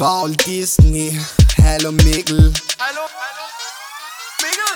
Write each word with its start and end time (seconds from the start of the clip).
Walt 0.00 0.46
Disney, 0.46 1.10
hallo 1.58 1.90
Mikkel. 1.90 2.40
Hallo? 2.78 3.04
Mikkel? 4.40 4.72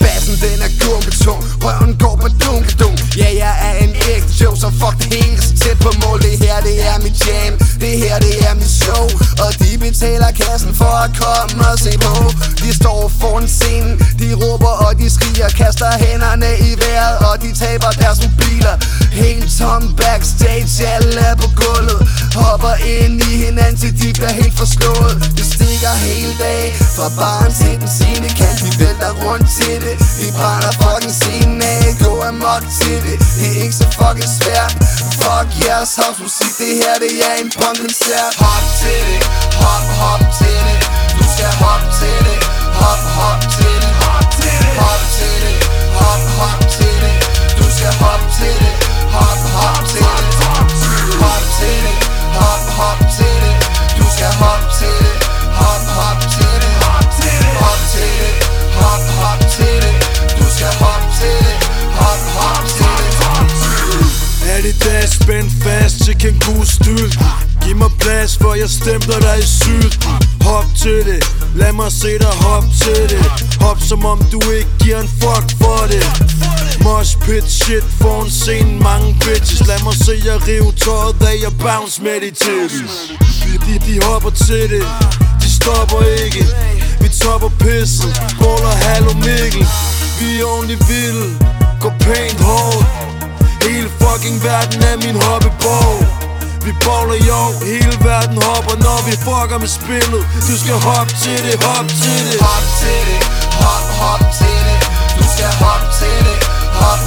Bassen 0.00 0.34
den 0.42 0.62
er 0.66 0.72
gurketung, 0.82 1.42
røven 1.64 1.98
går 1.98 2.16
på 2.16 2.28
dunkedung. 2.28 2.98
Ja, 3.16 3.28
jeg 3.42 3.54
er 3.68 3.74
en 3.84 3.94
ægte 4.10 4.34
show, 4.34 4.54
så 4.54 4.70
fuck 4.80 4.98
det 4.98 5.14
hele 5.14 5.42
så 5.42 5.54
tæt 5.62 5.78
på 5.78 5.92
mål. 6.02 6.18
Det 6.22 6.38
her, 6.38 6.60
det 6.60 6.86
er 6.90 6.98
mit 7.04 7.16
jam, 7.26 7.52
det 7.80 7.98
her, 8.02 8.18
det 8.18 8.34
er 8.48 8.54
mit 8.54 8.72
show. 8.82 9.04
Og 9.44 9.50
de 9.62 9.78
betaler 9.78 10.30
kassen 10.30 10.74
for 10.74 10.94
at 11.04 11.10
komme 11.22 11.68
og 11.70 11.78
se 11.78 11.92
på. 11.98 12.14
De 12.62 12.74
står 12.74 13.12
foran 13.20 13.48
scenen, 13.48 13.94
de 14.20 14.28
råber 14.42 14.74
og 14.86 14.98
de 14.98 15.10
skriger 15.10 15.48
Kaster 15.48 15.92
hænderne 16.04 16.50
i 16.68 16.70
vejret, 16.82 17.16
og 17.28 17.42
de 17.42 17.50
taber 17.62 17.90
deres 18.02 18.18
mobiler. 18.24 18.76
Helt 19.12 19.48
tom 19.58 19.94
backstage, 20.00 20.86
alle 20.94 21.20
er 21.30 21.36
på 21.42 21.48
gulvet 21.60 22.11
Hopper 22.40 22.74
ind 22.94 23.20
i 23.28 23.32
hinanden, 23.44 23.76
til 23.82 23.92
de 24.00 24.08
bliver 24.18 24.34
helt 24.40 24.56
forslået 24.62 25.14
Det 25.36 25.46
stikker 25.54 25.94
hele 26.06 26.34
dag, 26.46 26.62
fra 26.96 27.08
barn 27.20 27.50
til 27.60 27.74
den 27.80 27.90
sine 27.98 28.28
kant 28.38 28.58
Vi 28.64 28.70
vælter 28.82 29.12
rundt 29.24 29.46
til 29.58 29.76
det, 29.84 29.94
vi 30.18 30.26
brænder 30.38 30.72
fucking 30.82 31.14
scenen 31.20 31.62
af. 31.72 31.82
Gå 32.04 32.12
amok 32.30 32.64
til 32.80 32.98
det, 33.06 33.16
det 33.36 33.46
er 33.52 33.62
ikke 33.64 33.76
så 33.80 33.86
fucking 33.98 34.32
svært. 34.38 34.72
Fuck 35.22 35.48
jeres 35.64 35.92
housemusik, 36.00 36.52
det 36.60 36.72
her 36.80 36.94
det 37.04 37.12
er 37.28 37.34
en 37.42 37.50
punk 37.58 37.78
koncert 37.82 38.34
Hop 38.42 38.64
til 38.80 39.00
det, 39.08 39.22
hop 39.60 39.84
hop 40.00 40.22
til 40.38 40.51
skyld 67.10 67.24
Giv 67.64 67.76
mig 67.76 67.90
plads, 68.00 68.38
for 68.38 68.54
jeg 68.54 68.70
stempler 68.70 69.18
dig 69.20 69.38
i 69.38 69.46
syd 69.46 69.90
Hop 70.42 70.64
til 70.76 71.04
det, 71.04 71.22
lad 71.54 71.72
mig 71.72 71.92
se 71.92 72.18
dig 72.18 72.34
hop 72.44 72.64
til 72.82 73.02
det. 73.10 73.24
Hop 73.60 73.78
som 73.88 74.04
om 74.04 74.18
du 74.32 74.40
ikke 74.50 74.70
giver 74.78 75.00
en 75.00 75.08
fuck 75.08 75.46
for 75.62 75.86
det. 75.92 76.04
Mosh 76.84 77.18
pit 77.18 77.50
shit 77.50 77.84
for 78.00 78.22
en 78.22 78.30
scene, 78.30 78.80
mange 78.80 79.16
bitches. 79.20 79.66
Lad 79.68 79.82
mig 79.84 79.94
se 79.94 80.14
jeg 80.24 80.48
rive 80.48 80.72
tøjet 80.72 81.22
af 81.30 81.36
jeg 81.44 81.52
bounce 81.58 82.02
med 82.02 82.20
de 82.24 82.30
titties. 82.30 82.94
De, 83.42 83.52
de, 83.66 83.74
de 83.86 84.04
hopper 84.06 84.30
til 84.30 84.70
det, 84.70 84.84
de 85.42 85.48
stopper 85.58 86.02
ikke. 86.24 86.46
Vi 87.00 87.08
topper 87.08 87.50
pisset, 87.62 88.12
baller 88.40 88.74
hallo 88.84 89.12
Mikkel. 89.26 89.66
Vi 90.18 90.40
er 90.40 90.44
ordentligt 90.44 90.88
vilde, 90.88 91.28
går 91.80 91.94
pænt 92.00 92.40
hårdt. 92.40 92.86
Hele 93.66 93.88
fucking 94.00 94.44
verden 94.44 94.82
er 94.82 94.96
min 95.06 95.16
hoppeborg 95.22 96.21
vi 96.66 96.72
bowler 96.84 97.20
jo, 97.30 97.40
hele 97.70 97.96
verden 98.08 98.38
hopper 98.46 98.76
Når 98.86 98.98
vi 99.06 99.14
fucker 99.26 99.58
med 99.64 99.70
spillet. 99.80 100.22
Du 100.48 100.54
skal 100.62 100.78
hop 100.86 101.08
til 101.22 101.38
det, 101.46 101.54
hop 101.64 101.88
til 102.02 102.20
det. 102.26 102.38
Hop 102.46 102.66
til 102.80 103.00
det, 103.08 103.20
hop 103.62 103.86
hop 104.00 104.22
til 104.38 104.58
det. 104.66 104.78
Du 105.18 105.24
skal 105.34 105.52
hop 105.62 105.82
til 105.98 106.18
det, 106.26 106.38
hop 106.80 107.01